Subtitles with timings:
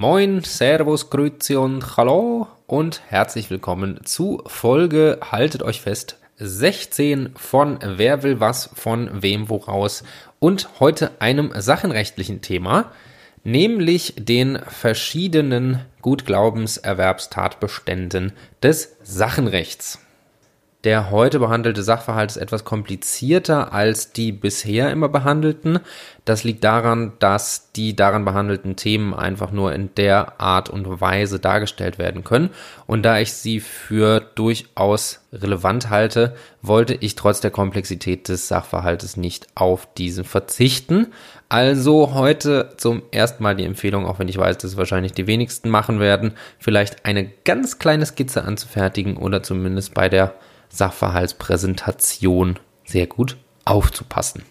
[0.00, 7.80] Moin, Servus, Grüezi und Hallo und herzlich willkommen zu Folge, haltet euch fest, 16 von
[7.82, 10.04] Wer will was von wem woraus
[10.38, 12.92] und heute einem sachenrechtlichen Thema,
[13.42, 19.98] nämlich den verschiedenen Gutglaubenserwerbstatbeständen des Sachenrechts.
[20.84, 25.80] Der heute behandelte Sachverhalt ist etwas komplizierter als die bisher immer behandelten.
[26.24, 31.40] Das liegt daran, dass die daran behandelten Themen einfach nur in der Art und Weise
[31.40, 32.50] dargestellt werden können.
[32.86, 39.16] Und da ich sie für durchaus relevant halte, wollte ich trotz der Komplexität des Sachverhaltes
[39.16, 41.08] nicht auf diesen verzichten.
[41.48, 45.70] Also heute zum ersten Mal die Empfehlung, auch wenn ich weiß, dass wahrscheinlich die wenigsten
[45.70, 50.34] machen werden, vielleicht eine ganz kleine Skizze anzufertigen oder zumindest bei der
[50.68, 54.44] Sachverhaltspräsentation sehr gut aufzupassen.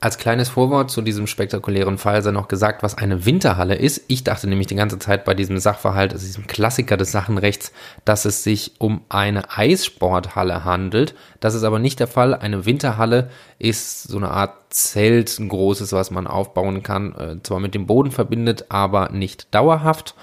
[0.00, 4.04] Als kleines Vorwort zu diesem spektakulären Fall sei noch gesagt, was eine Winterhalle ist.
[4.06, 7.72] Ich dachte nämlich die ganze Zeit bei diesem Sachverhalt, also diesem Klassiker des Sachenrechts,
[8.04, 11.16] dass es sich um eine Eissporthalle handelt.
[11.40, 12.36] Das ist aber nicht der Fall.
[12.36, 17.58] Eine Winterhalle ist so eine Art Zelt, ein großes, was man aufbauen kann, äh, zwar
[17.58, 20.14] mit dem Boden verbindet, aber nicht dauerhaft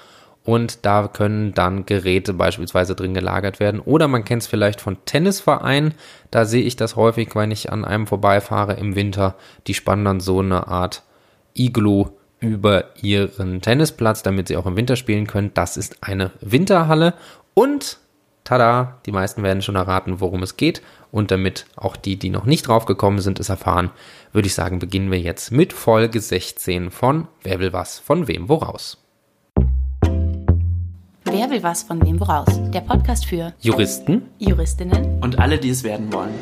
[0.46, 3.80] und da können dann Geräte beispielsweise drin gelagert werden.
[3.80, 5.92] Oder man kennt es vielleicht von Tennisvereinen,
[6.30, 9.34] da sehe ich das häufig, wenn ich an einem vorbeifahre im Winter,
[9.66, 11.02] die spannen dann so eine Art
[11.54, 12.06] Iglu
[12.38, 15.50] über ihren Tennisplatz, damit sie auch im Winter spielen können.
[15.52, 17.14] Das ist eine Winterhalle
[17.54, 17.98] und
[18.44, 20.80] tada, die meisten werden schon erraten, worum es geht.
[21.10, 23.90] Und damit auch die, die noch nicht drauf gekommen sind, es erfahren,
[24.32, 28.48] würde ich sagen, beginnen wir jetzt mit Folge 16 von Wer will was von wem
[28.48, 29.05] woraus.
[31.28, 32.46] Wer will was von wem woraus?
[32.70, 36.32] Der Podcast für Juristen, Juristinnen und alle, die es werden wollen.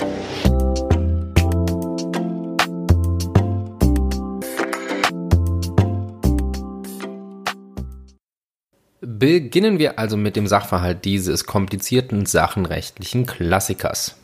[9.00, 14.16] Beginnen wir also mit dem Sachverhalt dieses komplizierten sachenrechtlichen Klassikers.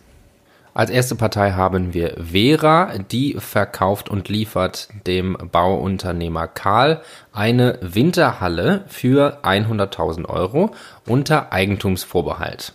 [0.73, 8.85] Als erste Partei haben wir Vera, die verkauft und liefert dem Bauunternehmer Karl eine Winterhalle
[8.87, 10.71] für 100.000 Euro
[11.07, 12.75] unter Eigentumsvorbehalt.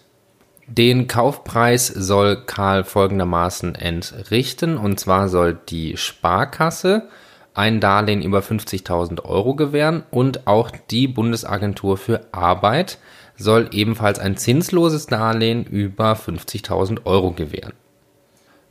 [0.68, 7.08] Den Kaufpreis soll Karl folgendermaßen entrichten, und zwar soll die Sparkasse
[7.54, 12.98] ein Darlehen über 50.000 Euro gewähren und auch die Bundesagentur für Arbeit
[13.38, 17.74] soll ebenfalls ein zinsloses Darlehen über 50.000 Euro gewähren.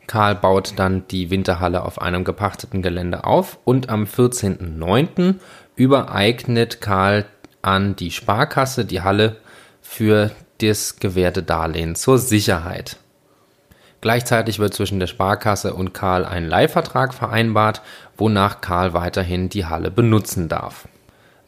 [0.06, 5.36] Karl baut dann die Winterhalle auf einem gepachteten Gelände auf und am 14.09.
[5.76, 7.24] übereignet Karl
[7.62, 9.36] an die Sparkasse die Halle
[9.80, 12.98] für das gewährte Darlehen zur Sicherheit.
[14.00, 17.80] Gleichzeitig wird zwischen der Sparkasse und Karl ein Leihvertrag vereinbart,
[18.18, 20.86] wonach Karl weiterhin die Halle benutzen darf.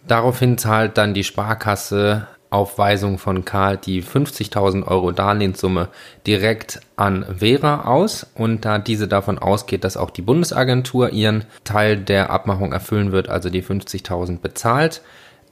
[0.08, 5.88] Daraufhin zahlt dann die Sparkasse auf Weisung von Karl die 50.000 Euro Darlehenssumme
[6.26, 11.98] direkt an Vera aus und da diese davon ausgeht, dass auch die Bundesagentur ihren Teil
[11.98, 15.02] der Abmachung erfüllen wird, also die 50.000 bezahlt,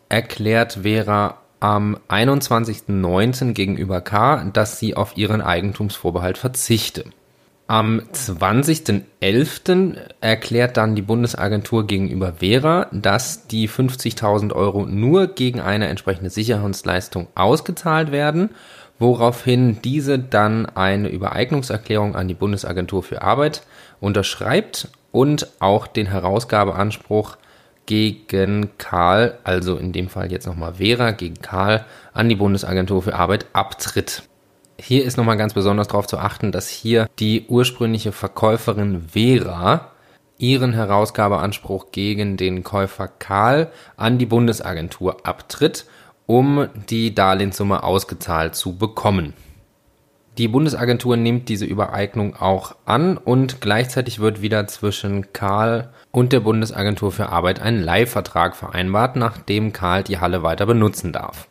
[0.09, 3.53] erklärt Vera am 21.09.
[3.53, 7.05] gegenüber K, dass sie auf ihren Eigentumsvorbehalt verzichte.
[7.67, 9.97] Am 20.11.
[10.21, 17.29] erklärt dann die Bundesagentur gegenüber Vera, dass die 50.000 Euro nur gegen eine entsprechende Sicherungsleistung
[17.35, 18.51] ausgezahlt werden,
[18.99, 23.63] woraufhin diese dann eine Übereignungserklärung an die Bundesagentur für Arbeit
[23.99, 27.39] unterschreibt und auch den Herausgabeanspruch
[27.87, 33.15] gegen Karl, also in dem Fall jetzt nochmal Vera, gegen Karl an die Bundesagentur für
[33.15, 34.23] Arbeit abtritt.
[34.79, 39.93] Hier ist nochmal ganz besonders darauf zu achten, dass hier die ursprüngliche Verkäuferin Vera
[40.37, 45.87] ihren Herausgabeanspruch gegen den Käufer Karl an die Bundesagentur abtritt,
[46.27, 49.35] um die Darlehenssumme ausgezahlt zu bekommen.
[50.37, 56.41] Die Bundesagentur nimmt diese Übereignung auch an und gleichzeitig wird wieder zwischen Karl und der
[56.41, 61.47] Bundesagentur für Arbeit ein Leihvertrag vereinbart, nachdem Karl die Halle weiter benutzen darf.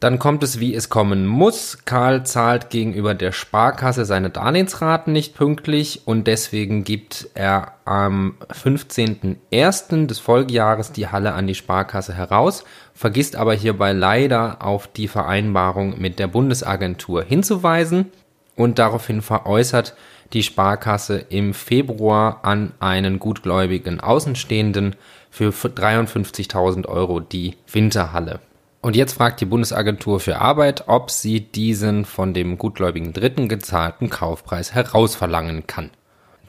[0.00, 1.78] Dann kommt es, wie es kommen muss.
[1.84, 10.06] Karl zahlt gegenüber der Sparkasse seine Darlehensraten nicht pünktlich und deswegen gibt er am 15.01.
[10.06, 12.62] des Folgejahres die Halle an die Sparkasse heraus,
[12.94, 18.12] vergisst aber hierbei leider auf die Vereinbarung mit der Bundesagentur hinzuweisen
[18.54, 19.96] und daraufhin veräußert
[20.32, 24.94] die Sparkasse im Februar an einen gutgläubigen Außenstehenden
[25.30, 28.40] für 53.000 Euro die Winterhalle.
[28.88, 34.08] Und jetzt fragt die Bundesagentur für Arbeit, ob sie diesen von dem gutgläubigen Dritten gezahlten
[34.08, 35.90] Kaufpreis herausverlangen kann.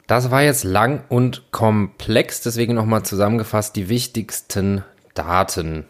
[0.06, 4.82] Das war jetzt lang und komplex, deswegen nochmal zusammengefasst die wichtigsten
[5.12, 5.84] Daten.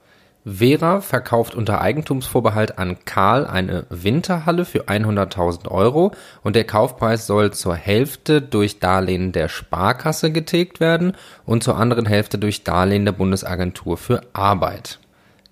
[0.45, 6.11] Vera verkauft unter Eigentumsvorbehalt an Karl eine Winterhalle für 100.000 Euro
[6.43, 11.13] und der Kaufpreis soll zur Hälfte durch Darlehen der Sparkasse getilgt werden
[11.47, 14.99] und zur anderen Hälfte durch Darlehen der Bundesagentur für Arbeit.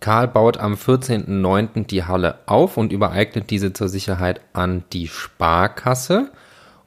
[0.01, 1.87] Karl baut am 14.09.
[1.87, 6.31] die Halle auf und übereignet diese zur Sicherheit an die Sparkasse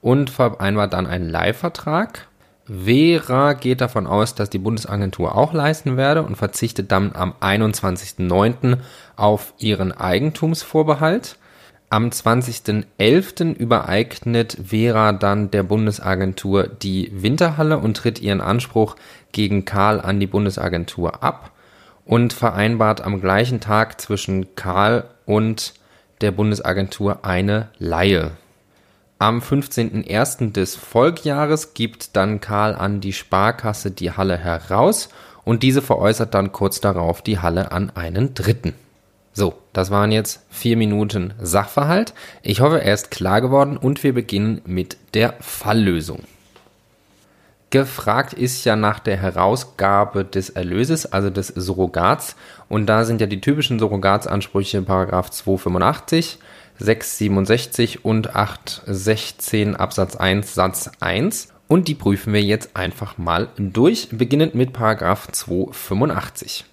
[0.02, 2.28] und vereinbart dann einen Leihvertrag
[2.72, 8.78] Vera geht davon aus, dass die Bundesagentur auch leisten werde und verzichtet dann am 21.09.
[9.18, 11.38] auf ihren Eigentumsvorbehalt.
[11.90, 13.56] Am 20.11.
[13.56, 18.96] übereignet Vera dann der Bundesagentur die Winterhalle und tritt ihren Anspruch
[19.34, 21.52] gegen Karl an die Bundesagentur ab
[22.06, 25.74] und vereinbart am gleichen Tag zwischen Karl und
[26.22, 28.32] der Bundesagentur eine Leihe.
[29.20, 30.52] Am 15.01.
[30.54, 35.10] des Folgjahres gibt dann Karl an die Sparkasse die Halle heraus
[35.44, 38.74] und diese veräußert dann kurz darauf die Halle an einen Dritten.
[39.34, 42.14] So, das waren jetzt vier Minuten Sachverhalt.
[42.42, 46.24] Ich hoffe, er ist klar geworden und wir beginnen mit der Falllösung.
[47.72, 52.36] Gefragt ist ja nach der Herausgabe des Erlöses, also des Surrogats.
[52.68, 56.38] Und da sind ja die typischen Surrogatsansprüche Paragraph 285
[56.78, 64.10] 667 und 816 Absatz 1 Satz 1 und die prüfen wir jetzt einfach mal durch,
[64.12, 66.66] beginnend mit Paragraph 285.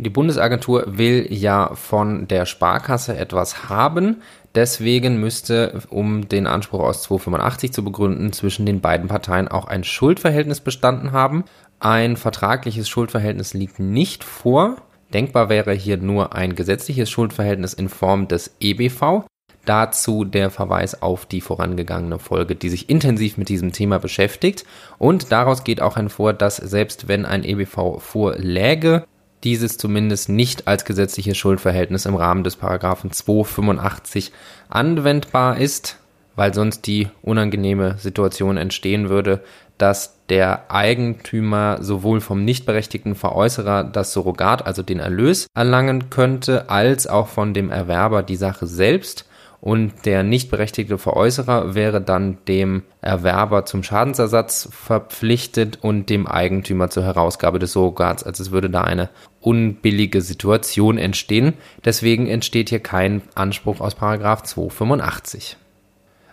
[0.00, 4.22] Die Bundesagentur will ja von der Sparkasse etwas haben,
[4.54, 9.82] deswegen müsste, um den Anspruch aus 285 zu begründen, zwischen den beiden Parteien auch ein
[9.82, 11.44] Schuldverhältnis bestanden haben.
[11.80, 14.76] Ein vertragliches Schuldverhältnis liegt nicht vor.
[15.12, 19.24] Denkbar wäre hier nur ein gesetzliches Schuldverhältnis in Form des EBV.
[19.64, 24.64] Dazu der Verweis auf die vorangegangene Folge, die sich intensiv mit diesem Thema beschäftigt.
[24.98, 29.04] Und daraus geht auch hervor, dass selbst wenn ein EBV vorläge,
[29.44, 34.32] dieses zumindest nicht als gesetzliches Schuldverhältnis im Rahmen des Paragraphen 285
[34.68, 35.98] anwendbar ist,
[36.36, 39.42] weil sonst die unangenehme Situation entstehen würde,
[39.78, 46.68] dass der Eigentümer sowohl vom nicht berechtigten Veräußerer das Surrogat, also den Erlös, erlangen könnte,
[46.68, 49.27] als auch von dem Erwerber die Sache selbst
[49.60, 56.90] und der nicht berechtigte Veräußerer wäre dann dem Erwerber zum Schadensersatz verpflichtet und dem Eigentümer
[56.90, 58.22] zur Herausgabe des Surrogats.
[58.22, 59.08] Also es würde da eine
[59.40, 61.54] unbillige Situation entstehen.
[61.84, 65.56] Deswegen entsteht hier kein Anspruch aus Paragraph 285.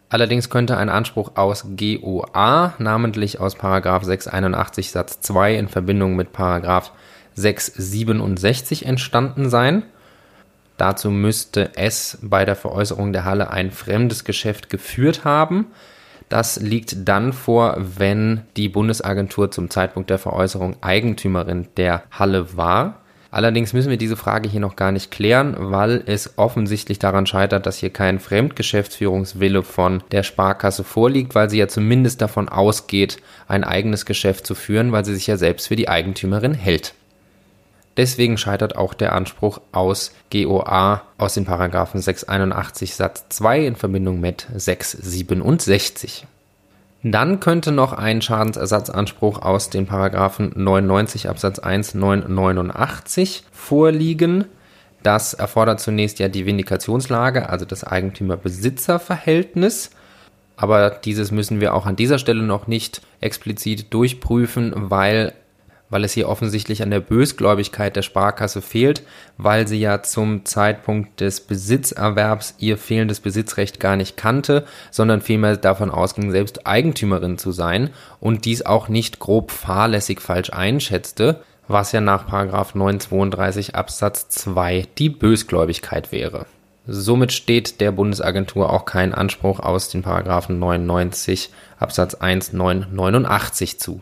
[0.09, 6.31] Allerdings könnte ein Anspruch aus GOA, namentlich aus Paragraph 681 Satz 2 in Verbindung mit
[6.31, 6.91] Paragraph
[7.33, 9.83] 667 entstanden sein.
[10.77, 15.67] Dazu müsste es bei der Veräußerung der Halle ein fremdes Geschäft geführt haben.
[16.27, 23.01] Das liegt dann vor, wenn die Bundesagentur zum Zeitpunkt der Veräußerung Eigentümerin der Halle war.
[23.35, 27.65] Allerdings müssen wir diese Frage hier noch gar nicht klären, weil es offensichtlich daran scheitert,
[27.65, 33.17] dass hier kein Fremdgeschäftsführungswille von der Sparkasse vorliegt, weil sie ja zumindest davon ausgeht,
[33.49, 36.93] ein eigenes Geschäft zu führen, weil sie sich ja selbst für die Eigentümerin hält.
[37.97, 44.19] Deswegen scheitert auch der Anspruch aus GOA aus den Paragraphen 681 Satz 2 in Verbindung
[44.19, 46.27] mit 667.
[47.03, 54.45] Dann könnte noch ein Schadensersatzanspruch aus den Paragraphen 99 Absatz 1 989 vorliegen.
[55.03, 59.91] Das erfordert zunächst ja die Vindikationslage, also das Eigentümer-Besitzer-Verhältnis.
[60.57, 65.33] Aber dieses müssen wir auch an dieser Stelle noch nicht explizit durchprüfen, weil
[65.89, 69.03] weil es hier offensichtlich an der Bösgläubigkeit der Sparkasse fehlt,
[69.37, 75.57] weil sie ja zum Zeitpunkt des Besitzerwerbs ihr fehlendes Besitzrecht gar nicht kannte, sondern vielmehr
[75.57, 81.91] davon ausging, selbst Eigentümerin zu sein und dies auch nicht grob fahrlässig falsch einschätzte, was
[81.91, 86.45] ja nach 932 Absatz 2 die Bösgläubigkeit wäre.
[86.87, 91.49] Somit steht der Bundesagentur auch kein Anspruch aus den Paragraphen 99
[91.79, 94.01] Absatz 1 989 zu.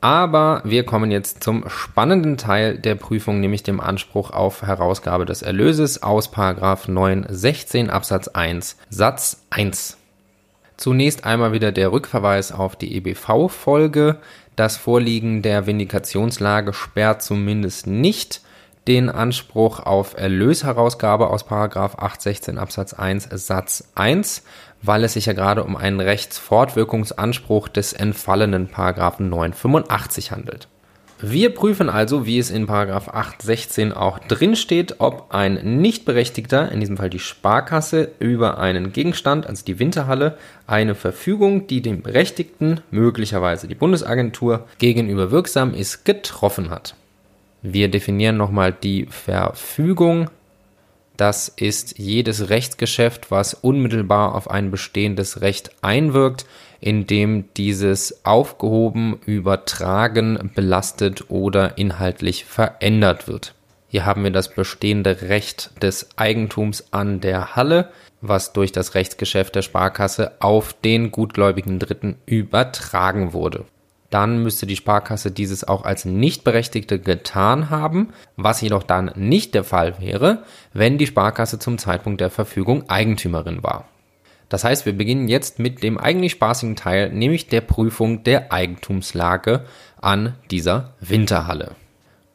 [0.00, 5.42] Aber wir kommen jetzt zum spannenden Teil der Prüfung, nämlich dem Anspruch auf Herausgabe des
[5.42, 9.96] Erlöses aus 916 Absatz 1 Satz 1.
[10.76, 14.18] Zunächst einmal wieder der Rückverweis auf die EBV-Folge.
[14.54, 18.42] Das Vorliegen der Vindikationslage sperrt zumindest nicht
[18.86, 24.44] den Anspruch auf Erlösherausgabe aus 816 Absatz 1 Satz 1
[24.82, 30.68] weil es sich ja gerade um einen Rechtsfortwirkungsanspruch des entfallenen Paragraphen 985 handelt.
[31.18, 36.80] Wir prüfen also, wie es in Paragraph 816 auch drin steht, ob ein Nichtberechtigter, in
[36.80, 42.80] diesem Fall die Sparkasse, über einen Gegenstand, also die Winterhalle, eine Verfügung, die dem Berechtigten,
[42.90, 46.94] möglicherweise die Bundesagentur, gegenüber wirksam ist, getroffen hat.
[47.62, 50.28] Wir definieren nochmal die Verfügung.
[51.16, 56.46] Das ist jedes Rechtsgeschäft, was unmittelbar auf ein bestehendes Recht einwirkt,
[56.80, 63.54] indem dieses aufgehoben, übertragen, belastet oder inhaltlich verändert wird.
[63.88, 69.54] Hier haben wir das bestehende Recht des Eigentums an der Halle, was durch das Rechtsgeschäft
[69.54, 73.64] der Sparkasse auf den gutgläubigen Dritten übertragen wurde
[74.16, 79.62] dann müsste die Sparkasse dieses auch als Nichtberechtigte getan haben, was jedoch dann nicht der
[79.62, 80.42] Fall wäre,
[80.72, 83.90] wenn die Sparkasse zum Zeitpunkt der Verfügung Eigentümerin war.
[84.48, 89.66] Das heißt, wir beginnen jetzt mit dem eigentlich spaßigen Teil, nämlich der Prüfung der Eigentumslage
[90.00, 91.72] an dieser Winterhalle.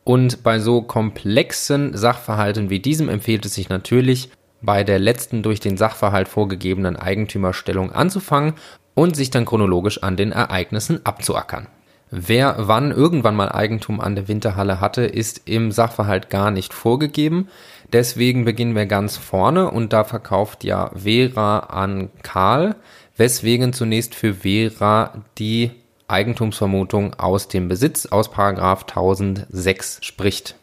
[0.03, 4.29] Und bei so komplexen Sachverhalten wie diesem empfiehlt es sich natürlich,
[4.61, 8.53] bei der letzten durch den Sachverhalt vorgegebenen Eigentümerstellung anzufangen
[8.93, 11.67] und sich dann chronologisch an den Ereignissen abzuackern.
[12.13, 17.47] Wer wann irgendwann mal Eigentum an der Winterhalle hatte, ist im Sachverhalt gar nicht vorgegeben.
[17.93, 22.75] Deswegen beginnen wir ganz vorne und da verkauft ja Vera an Karl,
[23.15, 25.71] weswegen zunächst für Vera die
[26.09, 30.55] Eigentumsvermutung aus dem Besitz aus Paragraph 1006 spricht.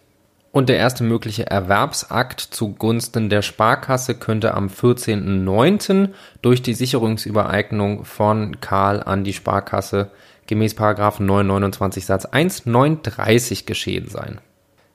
[0.51, 6.11] Und der erste mögliche Erwerbsakt zugunsten der Sparkasse könnte am 14.09.
[6.41, 10.11] durch die Sicherungsübereignung von Karl an die Sparkasse
[10.47, 14.41] gemäß 929 Satz 1 930 geschehen sein.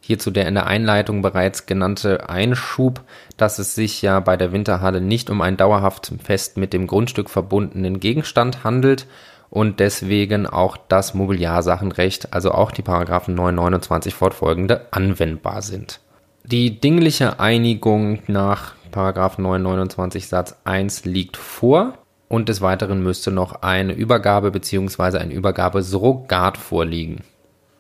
[0.06, 3.02] Hierzu der in der Einleitung bereits genannte Einschub,
[3.38, 7.30] dass es sich ja bei der Winterhalle nicht um einen dauerhaft fest mit dem Grundstück
[7.30, 9.08] verbundenen Gegenstand handelt,
[9.54, 16.00] und deswegen auch das Mobiliarsachenrecht, also auch die Paragraphen 929 fortfolgende anwendbar sind.
[16.44, 21.94] Die dingliche Einigung nach Paragraph 929 Satz 1 liegt vor
[22.28, 25.20] und des Weiteren müsste noch eine Übergabe bzw.
[25.20, 27.22] ein Übergabesurrogat vorliegen.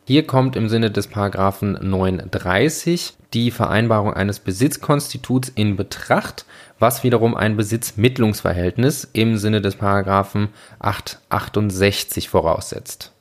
[0.05, 6.45] Hier kommt im Sinne des Paragraphen 930 die Vereinbarung eines Besitzkonstituts in Betracht,
[6.77, 13.13] was wiederum ein Besitzmittlungsverhältnis im Sinne des Paragraphen 868 voraussetzt.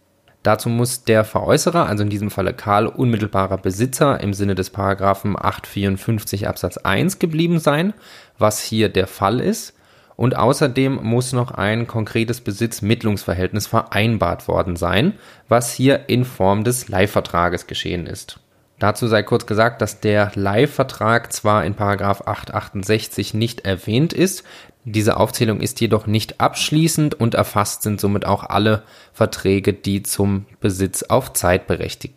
[0.42, 5.36] Dazu muss der Veräußerer, also in diesem Falle Karl, unmittelbarer Besitzer im Sinne des Paragraphen
[5.36, 7.94] 854 Absatz 1 geblieben sein,
[8.38, 9.74] was hier der Fall ist
[10.16, 15.14] und außerdem muss noch ein konkretes Besitzmittlungsverhältnis vereinbart worden sein,
[15.49, 18.38] was hier in Form des Leihvertrages geschehen ist.
[18.78, 24.45] Dazu sei kurz gesagt, dass der Leihvertrag zwar in 868 nicht erwähnt ist,
[24.85, 30.47] diese Aufzählung ist jedoch nicht abschließend und erfasst sind somit auch alle Verträge, die zum
[30.61, 32.16] Besitz auf Zeit berechtigt.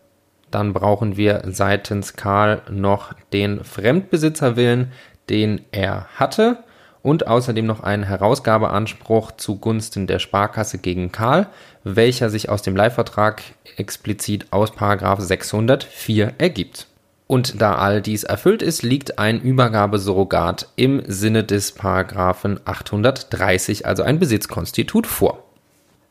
[0.49, 4.91] Dann brauchen wir seitens Karl noch den Fremdbesitzerwillen,
[5.29, 6.63] den er hatte
[7.05, 11.45] und außerdem noch einen Herausgabeanspruch zugunsten der Sparkasse gegen Karl,
[11.83, 13.43] welcher sich aus dem Leihvertrag
[13.77, 16.87] explizit aus 604 ergibt.
[17.27, 24.01] Und da all dies erfüllt ist, liegt ein Übergabesurrogat im Sinne des Paragraphen 830, also
[24.01, 25.43] ein Besitzkonstitut vor.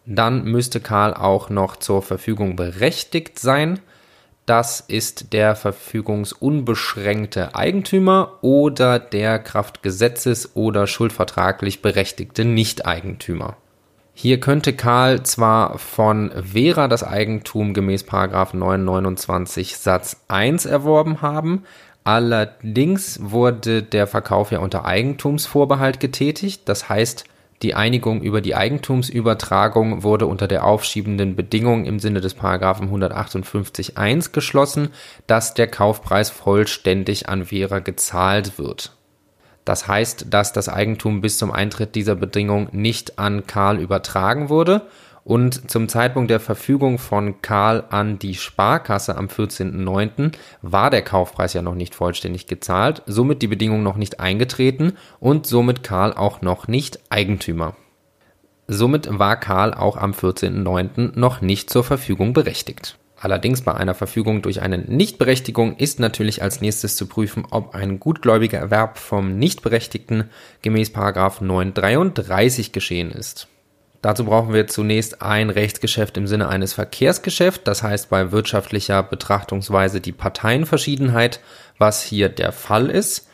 [0.07, 3.81] Dann müsste Karl auch noch zur Verfügung berechtigt sein,
[4.47, 13.57] das ist der verfügungsunbeschränkte Eigentümer oder der Kraftgesetzes- oder schuldvertraglich berechtigte Nichteigentümer.
[14.13, 21.65] Hier könnte Karl zwar von Vera das Eigentum gemäß 929 Satz 1 erworben haben,
[22.05, 27.25] allerdings wurde der Verkauf ja unter Eigentumsvorbehalt getätigt, das heißt,
[27.63, 34.33] die Einigung über die Eigentumsübertragung wurde unter der aufschiebenden Bedingung im Sinne des Paragraphen 158.1
[34.33, 34.91] geschlossen,
[35.27, 38.97] dass der Kaufpreis vollständig an Vera gezahlt wird.
[39.65, 44.83] Das heißt, dass das Eigentum bis zum Eintritt dieser Bedingung nicht an Karl übertragen wurde
[45.25, 50.33] und zum Zeitpunkt der Verfügung von Karl an die Sparkasse am 14.09.
[50.61, 55.47] war der Kaufpreis ja noch nicht vollständig gezahlt, somit die Bedingung noch nicht eingetreten und
[55.47, 57.75] somit Karl auch noch nicht Eigentümer.
[58.69, 61.19] Somit war Karl auch am 14.09.
[61.19, 62.99] noch nicht zur Verfügung berechtigt.
[63.17, 67.99] Allerdings bei einer Verfügung durch eine Nichtberechtigung ist natürlich als nächstes zu prüfen, ob ein
[67.99, 70.29] gutgläubiger Erwerb vom Nichtberechtigten
[70.61, 73.49] gemäß 933 geschehen ist.
[74.05, 80.03] Dazu brauchen wir zunächst ein Rechtsgeschäft im Sinne eines Verkehrsgeschäfts, das heißt bei wirtschaftlicher Betrachtungsweise
[80.03, 81.41] die Parteienverschiedenheit,
[81.79, 83.31] was hier der Fall ist.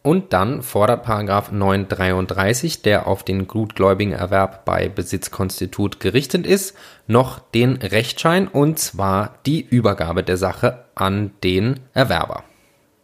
[0.00, 6.74] Und dann fordert Paragraph 933, der auf den gutgläubigen Erwerb bei Besitzkonstitut gerichtet ist,
[7.06, 12.42] noch den Rechtsschein und zwar die Übergabe der Sache an den Erwerber.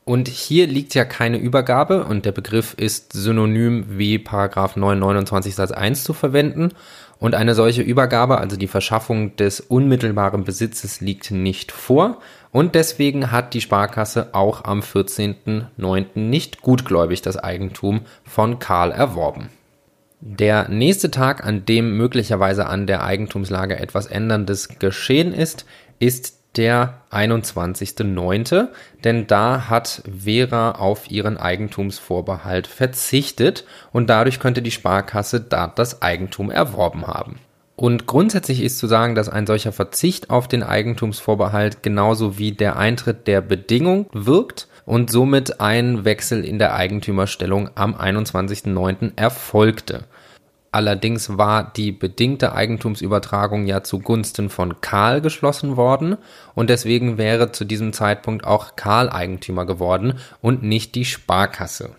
[0.05, 5.71] Und hier liegt ja keine Übergabe und der Begriff ist synonym wie Paragraph 929 Satz
[5.71, 6.73] 1 zu verwenden
[7.23, 12.19] Und eine solche Übergabe, also die Verschaffung des unmittelbaren Besitzes, liegt nicht vor.
[12.51, 16.07] Und deswegen hat die Sparkasse auch am 14.09.
[16.19, 19.51] nicht gutgläubig das Eigentum von Karl erworben.
[20.21, 25.65] Der nächste Tag, an dem möglicherweise an der Eigentumslage etwas Änderndes geschehen ist,
[26.01, 28.69] ist der 21.09.,
[29.05, 36.03] denn da hat Vera auf ihren Eigentumsvorbehalt verzichtet und dadurch könnte die Sparkasse da das
[36.03, 37.39] Eigentum erworben haben.
[37.75, 42.77] Und grundsätzlich ist zu sagen, dass ein solcher Verzicht auf den Eigentumsvorbehalt genauso wie der
[42.77, 49.13] Eintritt der Bedingung wirkt und somit ein Wechsel in der Eigentümerstellung am 21.09.
[49.17, 50.05] erfolgte.
[50.75, 56.17] Allerdings war die bedingte Eigentumsübertragung ja zugunsten von Karl geschlossen worden
[56.55, 61.91] und deswegen wäre zu diesem Zeitpunkt auch Karl Eigentümer geworden und nicht die Sparkasse.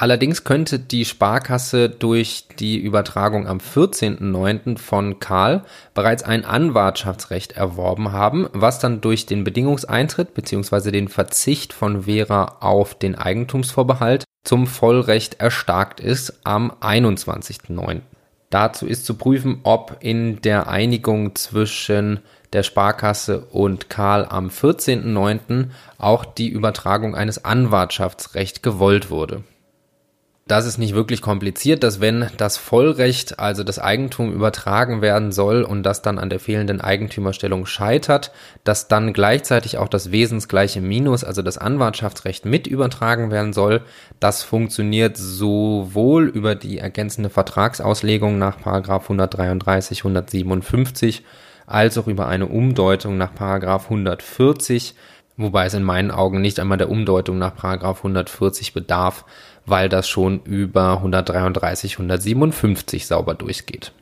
[0.00, 4.78] Allerdings könnte die Sparkasse durch die Übertragung am 14.09.
[4.78, 10.92] von Karl bereits ein Anwartschaftsrecht erworben haben, was dann durch den Bedingungseintritt bzw.
[10.92, 18.02] den Verzicht von Vera auf den Eigentumsvorbehalt zum Vollrecht erstarkt ist am 21.09.
[18.50, 22.20] Dazu ist zu prüfen, ob in der Einigung zwischen
[22.52, 25.70] der Sparkasse und Karl am 14.09.
[25.98, 29.42] auch die Übertragung eines Anwartschaftsrechts gewollt wurde
[30.48, 35.62] das ist nicht wirklich kompliziert, dass wenn das Vollrecht, also das Eigentum übertragen werden soll
[35.62, 38.32] und das dann an der fehlenden Eigentümerstellung scheitert,
[38.64, 43.82] dass dann gleichzeitig auch das wesensgleiche Minus, also das Anwartschaftsrecht mit übertragen werden soll.
[44.20, 51.24] Das funktioniert sowohl über die ergänzende Vertragsauslegung nach 133, 157
[51.66, 54.94] als auch über eine Umdeutung nach 140
[55.38, 59.24] wobei es in meinen Augen nicht einmal der Umdeutung nach 140 bedarf,
[59.68, 63.92] weil das schon über 133, 157 sauber durchgeht.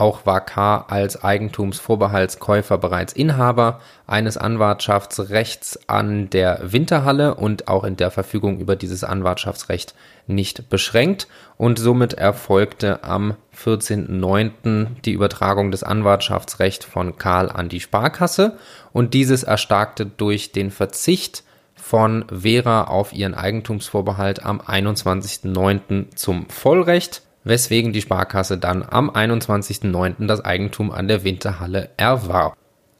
[0.00, 0.86] Auch war K.
[0.88, 8.76] als Eigentumsvorbehaltskäufer bereits Inhaber eines Anwartschaftsrechts an der Winterhalle und auch in der Verfügung über
[8.76, 9.94] dieses Anwartschaftsrecht
[10.26, 15.02] nicht beschränkt und somit erfolgte am 14.09.
[15.04, 18.56] die Übertragung des Anwartschaftsrechts von Karl an die Sparkasse
[18.92, 21.44] und dieses erstarkte durch den Verzicht
[21.80, 26.14] von Vera auf ihren Eigentumsvorbehalt am 21.09.
[26.14, 30.26] zum Vollrecht, weswegen die Sparkasse dann am 21.09.
[30.26, 32.56] das Eigentum an der Winterhalle erwarb.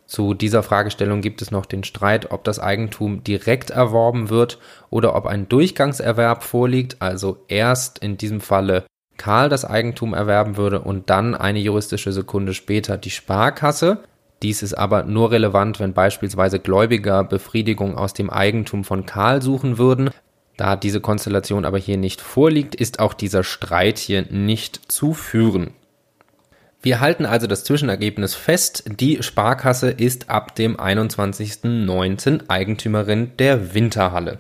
[0.07, 4.59] Zu dieser Fragestellung gibt es noch den Streit, ob das Eigentum direkt erworben wird
[4.91, 8.87] oder ob ein Durchgangserwerb vorliegt, also erst in diesem Falle
[9.21, 13.99] Karl das Eigentum erwerben würde und dann eine juristische Sekunde später die Sparkasse.
[14.43, 19.77] Dies ist aber nur relevant, wenn beispielsweise Gläubiger Befriedigung aus dem Eigentum von Karl suchen
[19.77, 20.11] würden.
[20.57, 25.73] Da diese Konstellation aber hier nicht vorliegt, ist auch dieser Streit hier nicht zu führen.
[26.83, 28.85] Wir halten also das Zwischenergebnis fest.
[28.87, 32.49] Die Sparkasse ist ab dem 21.09.
[32.49, 34.39] Eigentümerin der Winterhalle.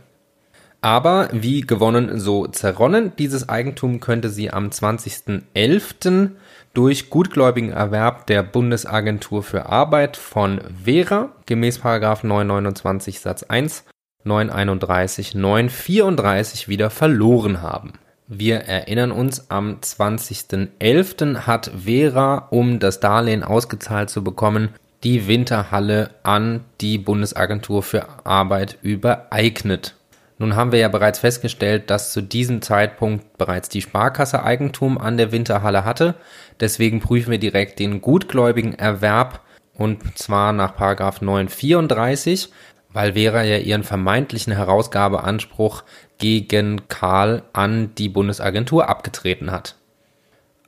[0.80, 3.12] Aber wie gewonnen, so zerronnen.
[3.18, 6.30] Dieses Eigentum könnte sie am 20.11
[6.74, 13.84] durch gutgläubigen Erwerb der Bundesagentur für Arbeit von Vera gemäß 929 Satz 1,
[14.24, 17.94] 931, 934 wieder verloren haben.
[18.28, 21.46] Wir erinnern uns, am 20.11.
[21.46, 24.68] hat Vera, um das Darlehen ausgezahlt zu bekommen,
[25.02, 29.96] die Winterhalle an die Bundesagentur für Arbeit übereignet.
[30.40, 35.18] Nun haben wir ja bereits festgestellt, dass zu diesem Zeitpunkt bereits die Sparkasse Eigentum an
[35.18, 36.14] der Winterhalle hatte.
[36.60, 39.40] Deswegen prüfen wir direkt den gutgläubigen Erwerb
[39.74, 42.48] und zwar nach 934,
[42.90, 45.84] weil Vera ja ihren vermeintlichen Herausgabeanspruch
[46.16, 49.76] gegen Karl an die Bundesagentur abgetreten hat.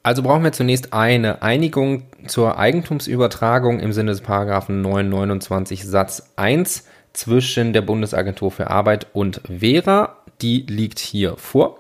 [0.02, 6.84] Also brauchen wir zunächst eine Einigung zur Eigentumsübertragung im Sinne des Paragraphen 929 Satz 1
[7.12, 10.16] zwischen der Bundesagentur für Arbeit und Vera.
[10.40, 11.78] Die liegt hier vor.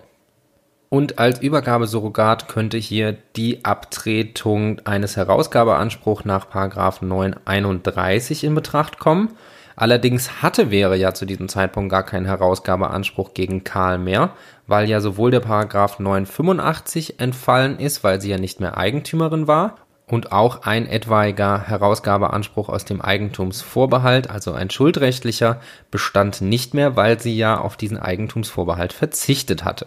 [0.88, 9.30] Und als Übergabesurrogat könnte hier die Abtretung eines Herausgabeanspruchs nach 931 in Betracht kommen.
[9.74, 14.32] Allerdings hatte Vera ja zu diesem Zeitpunkt gar keinen Herausgabeanspruch gegen Karl mehr,
[14.66, 19.76] weil ja sowohl der Paragraph 985 entfallen ist, weil sie ja nicht mehr Eigentümerin war,
[20.12, 25.58] und auch ein etwaiger Herausgabeanspruch aus dem Eigentumsvorbehalt, also ein schuldrechtlicher,
[25.90, 29.86] bestand nicht mehr, weil sie ja auf diesen Eigentumsvorbehalt verzichtet hatte.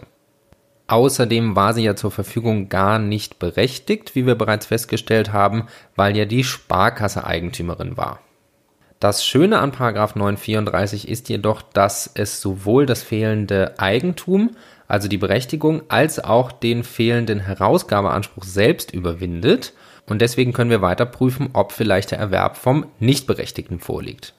[0.88, 6.16] Außerdem war sie ja zur Verfügung gar nicht berechtigt, wie wir bereits festgestellt haben, weil
[6.16, 8.18] ja die Sparkasse Eigentümerin war.
[8.98, 14.56] Das Schöne an 934 ist jedoch, dass es sowohl das fehlende Eigentum
[14.88, 19.72] also die Berechtigung, als auch den fehlenden Herausgabeanspruch selbst überwindet.
[20.06, 24.34] Und deswegen können wir weiter prüfen, ob vielleicht der Erwerb vom Nichtberechtigten vorliegt.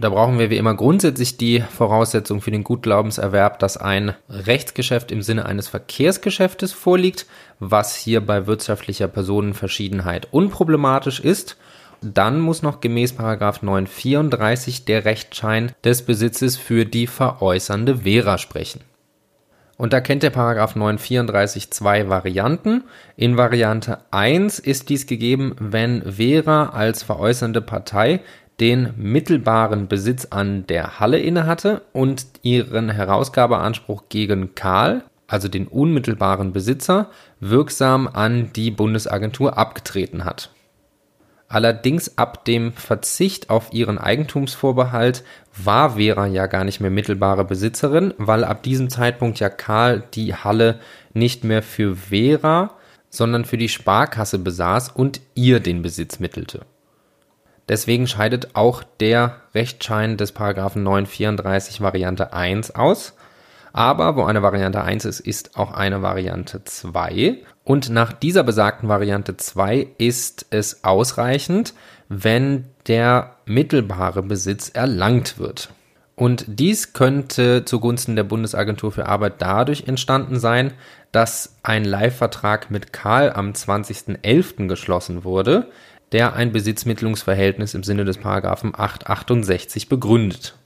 [0.00, 5.22] Da brauchen wir wie immer grundsätzlich die Voraussetzung für den Gutglaubenserwerb, dass ein Rechtsgeschäft im
[5.22, 7.26] Sinne eines Verkehrsgeschäftes vorliegt,
[7.58, 11.56] was hier bei wirtschaftlicher Personenverschiedenheit unproblematisch ist.
[12.00, 18.82] Dann muss noch gemäß 934 der Rechtsschein des Besitzes für die veräußernde Vera sprechen.
[19.78, 22.82] Und da kennt der Paragraph 934 zwei Varianten.
[23.16, 28.20] In Variante 1 ist dies gegeben, wenn Vera als veräußernde Partei
[28.58, 36.52] den mittelbaren Besitz an der Halle innehatte und ihren Herausgabeanspruch gegen Karl, also den unmittelbaren
[36.52, 40.50] Besitzer, wirksam an die Bundesagentur abgetreten hat.
[41.48, 45.24] Allerdings ab dem Verzicht auf ihren Eigentumsvorbehalt
[45.56, 50.34] war Vera ja gar nicht mehr mittelbare Besitzerin, weil ab diesem Zeitpunkt ja Karl die
[50.34, 50.78] Halle
[51.14, 52.74] nicht mehr für Vera,
[53.08, 56.66] sondern für die Sparkasse besaß und ihr den Besitz mittelte.
[57.66, 63.14] Deswegen scheidet auch der Rechtsschein des Paragraphen 934 Variante 1 aus.
[63.78, 67.36] Aber wo eine Variante 1 ist, ist auch eine Variante 2.
[67.62, 71.74] Und nach dieser besagten Variante 2 ist es ausreichend,
[72.08, 75.68] wenn der mittelbare Besitz erlangt wird.
[76.16, 80.72] Und dies könnte zugunsten der Bundesagentur für Arbeit dadurch entstanden sein,
[81.12, 84.66] dass ein Leihvertrag mit Karl am 20.11.
[84.66, 85.68] geschlossen wurde,
[86.10, 90.56] der ein Besitzmittlungsverhältnis im Sinne des Paragraphen 868 begründet.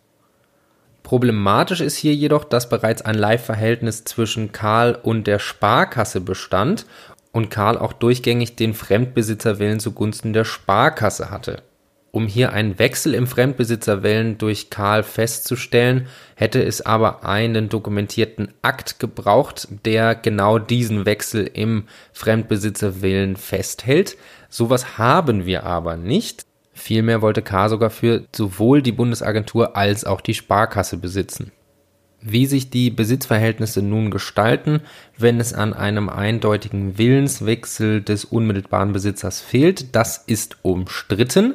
[1.02, 6.86] Problematisch ist hier jedoch, dass bereits ein Leihverhältnis zwischen Karl und der Sparkasse bestand
[7.32, 11.62] und Karl auch durchgängig den Fremdbesitzerwillen zugunsten der Sparkasse hatte.
[12.12, 19.00] Um hier einen Wechsel im Fremdbesitzerwillen durch Karl festzustellen, hätte es aber einen dokumentierten Akt
[19.00, 24.18] gebraucht, der genau diesen Wechsel im Fremdbesitzerwillen festhält.
[24.50, 26.44] Sowas haben wir aber nicht.
[26.72, 27.68] Vielmehr wollte K.
[27.68, 31.52] sogar für sowohl die Bundesagentur als auch die Sparkasse besitzen.
[32.24, 34.80] Wie sich die Besitzverhältnisse nun gestalten,
[35.18, 41.54] wenn es an einem eindeutigen Willenswechsel des unmittelbaren Besitzers fehlt, das ist umstritten.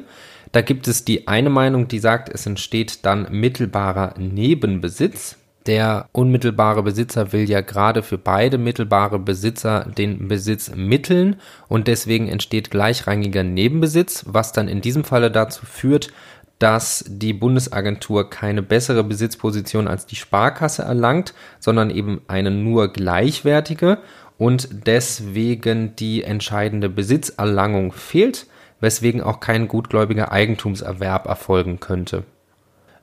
[0.52, 5.37] Da gibt es die eine Meinung, die sagt, es entsteht dann mittelbarer Nebenbesitz.
[5.68, 11.36] Der unmittelbare Besitzer will ja gerade für beide mittelbare Besitzer den Besitz mitteln
[11.68, 16.10] und deswegen entsteht gleichrangiger Nebenbesitz, was dann in diesem Falle dazu führt,
[16.58, 23.98] dass die Bundesagentur keine bessere Besitzposition als die Sparkasse erlangt, sondern eben eine nur gleichwertige
[24.38, 28.46] und deswegen die entscheidende Besitzerlangung fehlt,
[28.80, 32.24] weswegen auch kein gutgläubiger Eigentumserwerb erfolgen könnte.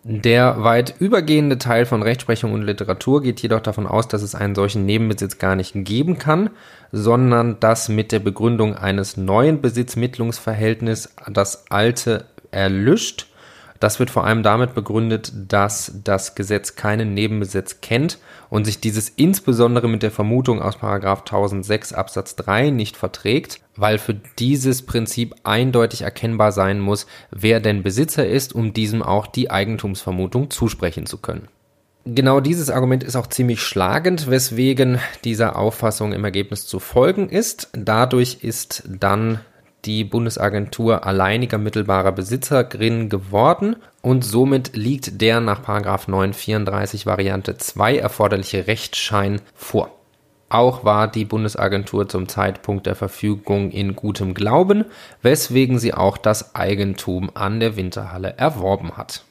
[0.07, 4.53] Der weit übergehende Teil von Rechtsprechung und Literatur geht jedoch davon aus, dass es einen
[4.53, 6.51] solchen Nebenbesitz gar nicht geben kann,
[6.91, 13.25] sondern dass mit der Begründung eines neuen Besitzmittlungsverhältnisses das alte erlischt.
[13.85, 18.17] Das wird vor allem damit begründet, dass das Gesetz keinen Nebenbesitz kennt
[18.49, 24.15] und sich dieses insbesondere mit der Vermutung aus 1006 Absatz 3 nicht verträgt, weil für
[24.39, 30.49] dieses Prinzip eindeutig erkennbar sein muss, wer denn Besitzer ist, um diesem auch die Eigentumsvermutung
[30.49, 31.47] zusprechen zu können.
[32.05, 37.69] Genau dieses Argument ist auch ziemlich schlagend, weswegen dieser Auffassung im Ergebnis zu folgen ist.
[37.73, 39.41] Dadurch ist dann
[39.85, 48.67] die Bundesagentur alleiniger mittelbarer Besitzerin geworden und somit liegt der nach 934 Variante 2 erforderliche
[48.67, 49.91] Rechtsschein vor.
[50.49, 54.85] Auch war die Bundesagentur zum Zeitpunkt der Verfügung in gutem Glauben,
[55.21, 59.25] weswegen sie auch das Eigentum an der Winterhalle erworben hat.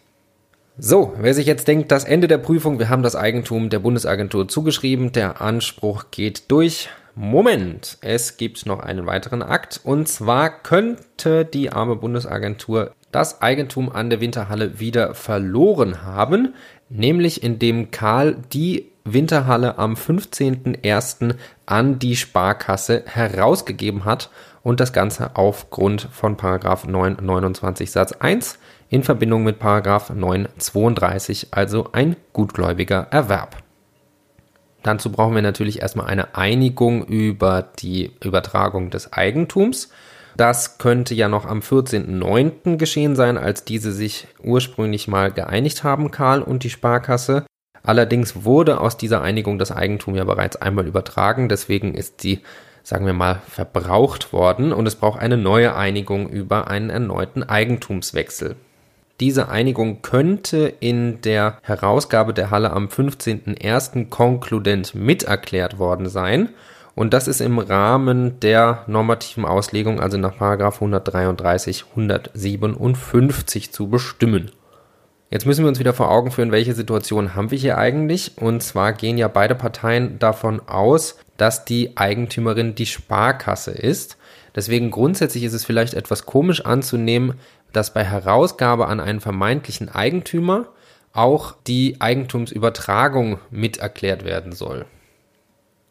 [0.77, 4.49] So, wer sich jetzt denkt, das Ende der Prüfung, wir haben das Eigentum der Bundesagentur
[4.49, 9.81] zugeschrieben, der Anspruch geht durch, Moment, es gibt noch einen weiteren Akt.
[9.85, 16.55] Und zwar könnte die arme Bundesagentur das Eigentum an der Winterhalle wieder verloren haben,
[16.89, 21.37] nämlich indem Karl die Winterhalle am 15.01.
[21.67, 24.31] an die Sparkasse herausgegeben hat
[24.65, 31.91] und das Ganze aufgrund von Paragraph 929 Satz 1 in Verbindung mit Paragraph 932, also
[31.93, 33.64] ein gutgläubiger Erwerb.
[34.85, 39.89] Dazu brauchen wir natürlich erstmal eine Einigung über die Übertragung des Eigentums.
[40.37, 42.77] Das könnte ja noch am 14.09.
[42.77, 47.47] geschehen sein, als diese sich ursprünglich mal geeinigt haben, Karl und die Sparkasse.
[47.83, 52.41] Allerdings wurde aus dieser Einigung das Eigentum ja bereits einmal übertragen, deswegen ist sie,
[52.83, 58.57] sagen wir mal, verbraucht worden und es braucht eine neue Einigung über einen erneuten Eigentumswechsel.
[59.21, 64.09] Diese Einigung könnte in der Herausgabe der Halle am 15.01.
[64.09, 66.49] konkludent miterklärt worden sein.
[66.97, 74.51] Und das ist im Rahmen der normativen Auslegung, also nach 133, 157 zu bestimmen.
[75.31, 78.39] Jetzt müssen wir uns wieder vor Augen führen, welche Situation haben wir hier eigentlich.
[78.39, 84.17] Und zwar gehen ja beide Parteien davon aus, dass die Eigentümerin die Sparkasse ist.
[84.55, 87.35] Deswegen grundsätzlich ist es vielleicht etwas komisch anzunehmen,
[87.73, 90.69] dass bei Herausgabe an einen vermeintlichen Eigentümer
[91.13, 94.87] auch die Eigentumsübertragung miterklärt werden soll.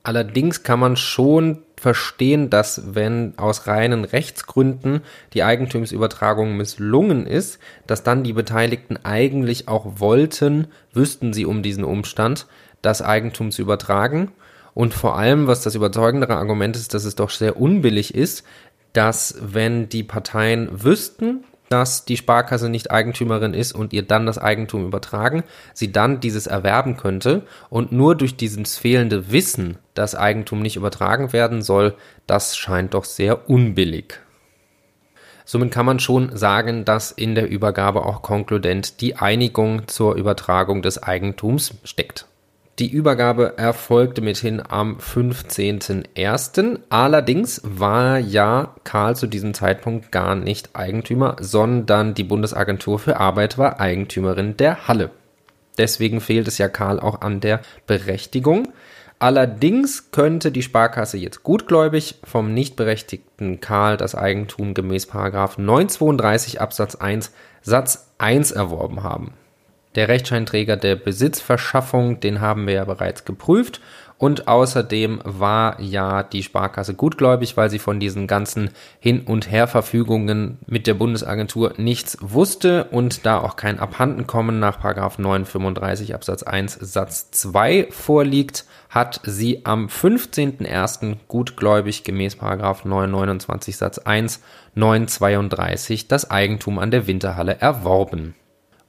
[0.03, 5.01] Allerdings kann man schon verstehen, dass wenn aus reinen Rechtsgründen
[5.33, 11.85] die Eigentumsübertragung misslungen ist, dass dann die Beteiligten eigentlich auch wollten, wüssten sie um diesen
[11.85, 12.47] Umstand,
[12.81, 14.31] das Eigentum zu übertragen.
[14.73, 18.43] Und vor allem, was das überzeugendere Argument ist, dass es doch sehr unbillig ist,
[18.93, 24.37] dass wenn die Parteien wüssten, dass die Sparkasse nicht Eigentümerin ist und ihr dann das
[24.37, 30.61] Eigentum übertragen, sie dann dieses erwerben könnte und nur durch dieses fehlende Wissen, dass Eigentum
[30.61, 31.95] nicht übertragen werden soll,
[32.27, 34.19] das scheint doch sehr unbillig.
[35.45, 40.81] Somit kann man schon sagen, dass in der Übergabe auch konkludent die Einigung zur Übertragung
[40.83, 42.27] des Eigentums steckt.
[42.79, 46.79] Die Übergabe erfolgte mithin am 15.01.
[46.89, 53.59] Allerdings war ja Karl zu diesem Zeitpunkt gar nicht Eigentümer, sondern die Bundesagentur für Arbeit
[53.59, 55.11] war Eigentümerin der Halle.
[55.77, 58.69] Deswegen fehlt es ja Karl auch an der Berechtigung.
[59.19, 66.95] Allerdings könnte die Sparkasse jetzt gutgläubig vom nicht berechtigten Karl das Eigentum gemäß 932 Absatz
[66.95, 67.31] 1
[67.61, 69.33] Satz 1 erworben haben.
[69.95, 73.79] Der Rechtscheinträger der Besitzverschaffung, den haben wir ja bereits geprüft.
[74.17, 80.59] Und außerdem war ja die Sparkasse gutgläubig, weil sie von diesen ganzen Hin- und Herverfügungen
[80.65, 87.31] mit der Bundesagentur nichts wusste und da auch kein Abhandenkommen nach 935 Absatz 1 Satz
[87.31, 91.17] 2 vorliegt, hat sie am 15.01.
[91.27, 94.41] gutgläubig gemäß 929 Satz 1
[94.75, 98.35] 932 das Eigentum an der Winterhalle erworben.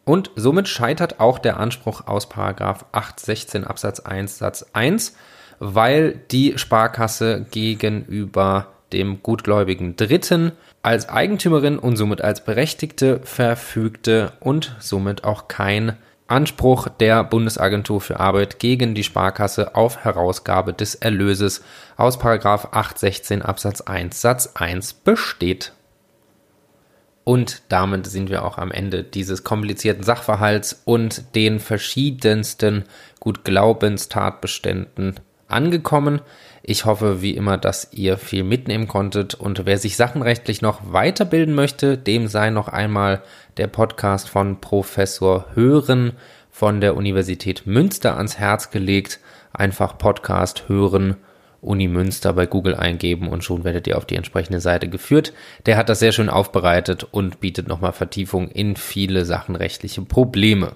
[0.05, 5.15] Und somit scheitert auch der Anspruch aus 816 Absatz 1 Satz 1,
[5.59, 14.77] weil die Sparkasse gegenüber dem gutgläubigen Dritten als Eigentümerin und somit als Berechtigte verfügte und
[14.79, 21.63] somit auch kein Anspruch der Bundesagentur für Arbeit gegen die Sparkasse auf Herausgabe des Erlöses
[21.97, 25.73] aus 816 Absatz 1 Satz 1 besteht.
[27.25, 32.85] Und damit sind wir auch am Ende dieses komplizierten Sachverhalts und den verschiedensten
[33.19, 36.21] Gutglaubenstatbeständen angekommen.
[36.63, 41.55] Ich hoffe wie immer, dass ihr viel mitnehmen konntet und wer sich sachenrechtlich noch weiterbilden
[41.55, 43.23] möchte, dem sei noch einmal
[43.57, 46.13] der Podcast von Professor Hören
[46.51, 49.19] von der Universität Münster ans Herz gelegt.
[49.53, 51.17] Einfach Podcast hören
[51.65, 55.33] Uni Münster bei Google eingeben und schon werdet ihr auf die entsprechende Seite geführt.
[55.67, 60.73] Der hat das sehr schön aufbereitet und bietet nochmal Vertiefung in viele sachenrechtliche Probleme.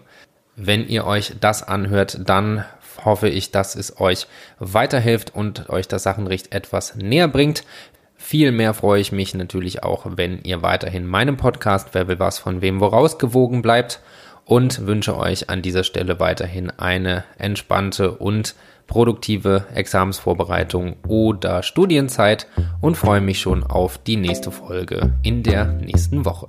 [0.57, 2.65] Wenn ihr euch das anhört, dann
[3.05, 4.27] hoffe ich, dass es euch
[4.59, 7.65] weiterhilft und euch das Sachenrecht etwas näher bringt.
[8.17, 12.39] Viel mehr freue ich mich natürlich auch, wenn ihr weiterhin meinem Podcast Wer will was
[12.39, 14.01] von wem woraus gewogen bleibt
[14.45, 18.55] und wünsche euch an dieser Stelle weiterhin eine entspannte und
[18.89, 22.49] produktive Examensvorbereitung oder Studienzeit
[22.81, 26.47] und freue mich schon auf die nächste Folge in der nächsten Woche.